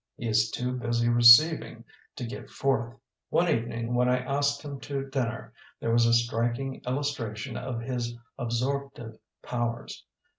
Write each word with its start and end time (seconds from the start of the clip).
He 0.17 0.27
is 0.27 0.49
too 0.49 0.71
busy 0.77 1.09
receiving 1.09 1.83
to 2.15 2.25
give 2.25 2.49
forth. 2.49 2.95
One 3.29 3.47
evening 3.47 3.93
when 3.93 4.09
I 4.09 4.17
asked 4.17 4.63
him 4.63 4.79
to 4.79 5.07
dinner 5.07 5.53
there 5.79 5.93
was 5.93 6.07
a 6.07 6.13
striking 6.15 6.81
illustra 6.87 7.37
tion 7.37 7.55
of 7.55 7.81
his 7.81 8.17
absorptive 8.39 9.19
powers. 9.43 10.03